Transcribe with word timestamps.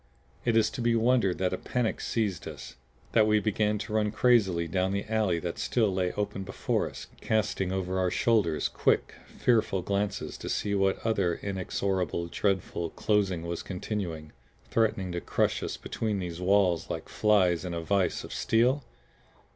Is 0.45 0.69
it 0.69 0.73
to 0.73 0.81
be 0.81 0.95
wondered 0.95 1.37
that 1.37 1.53
a 1.53 1.59
panic 1.59 2.01
seized 2.01 2.47
us; 2.47 2.75
that 3.11 3.27
we 3.27 3.39
began 3.39 3.77
to 3.77 3.93
run 3.93 4.09
crazily 4.09 4.67
down 4.67 4.93
the 4.93 5.05
alley 5.07 5.37
that 5.37 5.59
still 5.59 5.93
lay 5.93 6.11
open 6.13 6.41
before 6.41 6.89
us, 6.89 7.05
casting 7.21 7.71
over 7.71 7.99
our 7.99 8.09
shoulders 8.09 8.67
quick, 8.67 9.13
fearful 9.27 9.83
glances 9.83 10.39
to 10.39 10.49
see 10.49 10.73
whether 10.73 10.99
that 11.13 11.43
inexorable, 11.47 12.25
dreadful 12.29 12.89
closing 12.89 13.43
was 13.43 13.61
continuing, 13.61 14.31
threatening 14.71 15.11
to 15.11 15.21
crush 15.21 15.61
us 15.61 15.77
between 15.77 16.17
these 16.17 16.41
walls 16.41 16.89
like 16.89 17.07
flies 17.07 17.63
in 17.63 17.75
a 17.75 17.81
vise 17.81 18.23
of 18.23 18.33
steel? 18.33 18.83